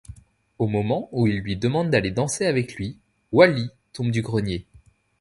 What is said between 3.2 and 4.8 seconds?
Wally tombe du grenier.